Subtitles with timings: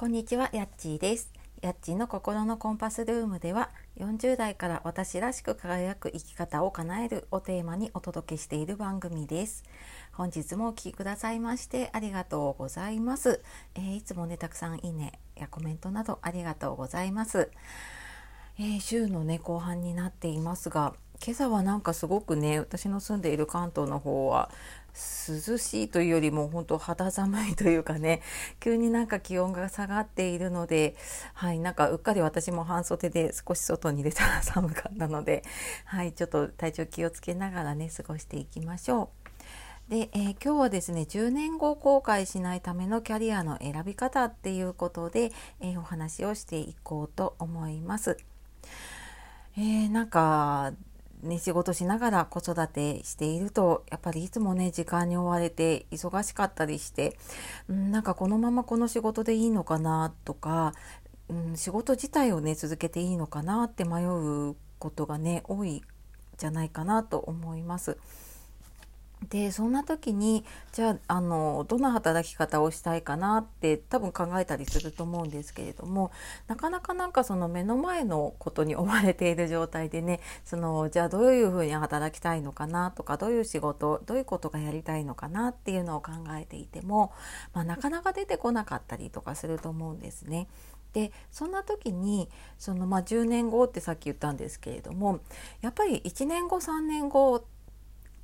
[0.00, 1.30] こんにちは、やっちーです。
[1.60, 9.62] やっちーの心のコンパスルームでは、40代から私らしく輝く生き方を叶えるをテーマにお届けしている番組です。
[10.12, 13.42] 本日もお聴きくださいましてありがとうございます。
[13.74, 17.50] えー、いつもね、たくさんいいねやコメントなどありがとうございます。
[18.58, 24.50] えー、週のね、後半になっていますが、今朝はなんかすごくね私の住んでいる関東の方は
[25.28, 28.22] 涼しいというよりも本当肌寒いというかね
[28.58, 30.96] 急になんか気温が下がっているので
[31.34, 35.44] はいなんかうっかり私も半袖で少し外に出たら寒かったので
[35.84, 39.90] はいちょっと体調気をつけながらね過ごしていきましょう。
[39.90, 48.16] で、えー、今日はですね10年後後悔しないためのキャリアの選び方っていうことで、えー、お話をしていこうと思います。
[49.56, 50.72] えー、なんか
[51.22, 57.16] ね、仕事しながら子育てしているとやっぱりいつもね時間に追われて忙しかったりして、
[57.68, 60.74] うん、なんかこのままこの仕事でいいのかなとか、
[61.28, 65.82] うん、仕事自体をね続けていいのかなって迷うことがね多い
[66.38, 67.98] じゃないかなと思います。
[69.28, 76.10] でそんな時にじゃああのどんな働き方をしたいかなって多分考えたりすると思うんですけれども
[76.48, 87.12] なかなかなんかその目の前のことに追われている状態でねそのじゃあどういうふうに働きたいのかなとかどういう仕事どういうことがやりたいのかなっていうのを考えていても、
[87.52, 90.48] まあ、なかなか出てこなかったりとかすると思うんですね。
[90.92, 95.20] でそんな時にその、まあ、10年後ってさっき言ったんですけれども
[95.60, 97.59] やっぱり1年後3年後って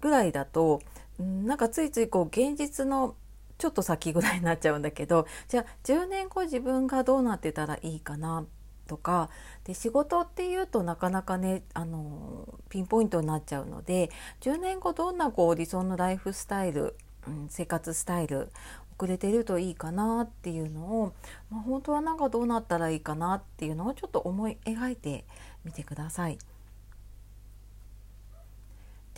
[0.00, 0.80] ぐらいだと
[1.18, 3.14] なんかついついこう現実の
[3.58, 8.44] ちょっと先ぐらいになっちゃうんだけど じゃあ10年後自分がどうなってたらいいかな
[8.86, 9.30] とか
[9.64, 18.52] で仕事っていうとなかなかねあのピンポイントになっちゃうので10年後どんなこう理想のライフスタイル、うん、生活スタイル
[18.98, 21.12] 遅れてるといいかなっていうのを、
[21.50, 25.24] まあ、本当はなんかどうなったらいいかなっていうのをちょっと思い描いて
[25.64, 26.38] みてください。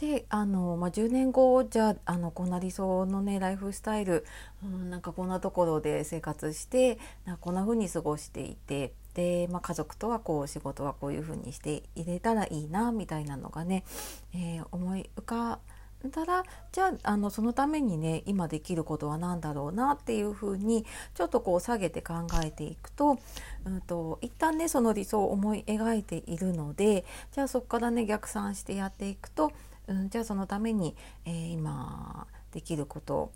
[0.00, 4.25] であの、まあ、10年後じゃあのこんな理想のねライフスタイル、
[4.64, 13.84] うん、なんかこんなところで生活してなんかこんな風に過ごしていてで、まあ、家族とはこう仕事はこういう風にして入れたらいいなみたいなのがね、
[14.32, 15.59] えー、思い浮か
[16.06, 23.19] んだらじゃああのそのためにね今できることは何だろうなっていうふうにちょっとこう下げて考えていくと,、
[23.65, 29.50] うんと、一旦ねその理想を思い描いているのでじゃあそこからね逆算してやっていくと
[29.88, 33.32] うん、じゃあそのために、えー、今できること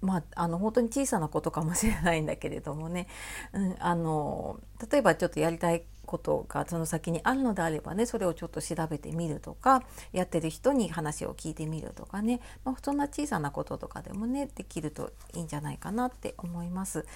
[0.00, 3.06] まあ、あの本当に小さなことかもしれないんだけれどもね、
[3.52, 4.58] うん、あの
[4.90, 17.06] 例えばちょっとやりたいことがその先にあるのであればねそれをちょっと調べてみるとかやってる人に話を聞いてみるとかね、まあ、そんな小さなこととかでもねできるといいんじゃないかなって思います。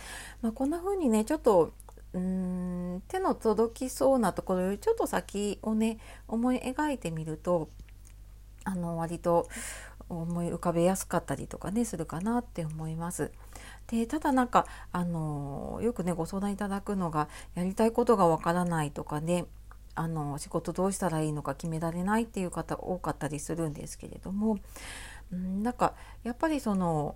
[0.43, 1.73] まあ、こんな風にねちょっと
[2.13, 7.71] うん手の届きそうなところよりちょっと先をね思い描いてみると
[8.65, 9.49] あの割と
[10.09, 13.31] 思い浮かべやすかったりとかねするかなって思います。
[13.87, 19.47] でただなんかあのよくねご相談いただくのがやりたいことがわからないとかね
[19.95, 24.59] あの仕事どうしたらいいのか決められないっていう方多かったりするんですけれども、
[25.35, 27.15] ん、なんかやっぱりその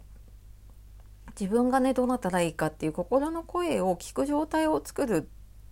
[1.39, 5.23] 自分がねどうなったらいいかっていう心の声を聞く状態を作るっ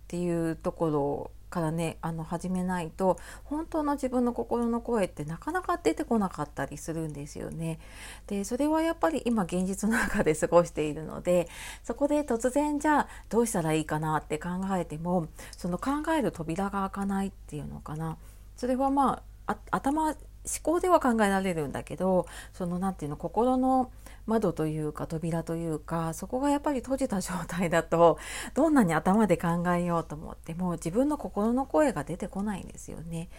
[0.07, 7.79] ていうところからねあの始めないと本当の自分の心の声ってなかなか出てこなかったりするんですよね。
[8.27, 11.47] でそれはやっぱり今現実の中で過ごしているので
[11.83, 18.17] そこで突然じゃあどうしたらいいかなって考えてもその考える扉が開かないっていうのかな
[18.55, 20.15] それはまあ頭
[20.47, 23.91] 思考では考えられるんだけどその何て言うの心の
[24.25, 28.17] 窓というか扉というかそこがやっぱり閉じた状態だと
[28.53, 33.29] どんなに頭で考えようと思っても自分の心の声が出てこないんですよね。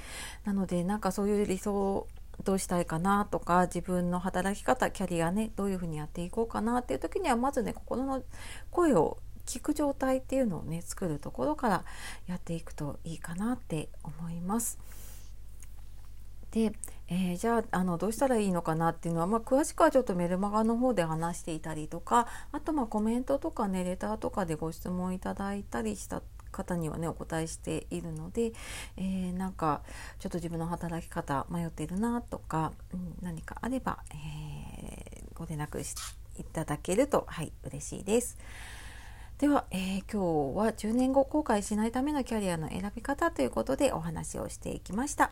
[0.44, 2.06] なのでなんかそういう理想
[2.44, 8.22] どうしたいかなとか自分の働き方キャリアねどういうふうにやっていこうかなっていう時にはまずね心の
[8.70, 11.84] 声を聞く状態っていうのをね作るところから
[12.26, 14.78] やっていくといいかなって思います。
[16.50, 16.72] で、
[17.08, 28.52] えー、じゃああのどうしたらいいのかなっていうのは、まあ、詳しくはちょっとメルマガの方で話していたりとかあとまあコメントとかねレターとかでご質問いただいたりした方にはねお答えしているので、
[28.96, 29.82] えー、なんか
[30.18, 35.80] ちょっと自分の働き方迷ってるなとか、うん、何かあれば、えー、ご連絡
[36.40, 38.38] いただけるとはい嬉しいです。
[39.38, 45.30] では、えー、今日は10年後後悔しないためのキャリアの選び方ということでお話をしていきました。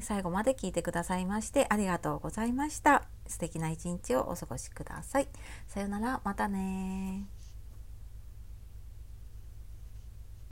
[0.00, 3.04] 最後まで聞いてくださいましてありがとうございました。
[3.26, 5.28] 素敵な一日をお過ごしください。
[5.66, 7.26] さようなら、またね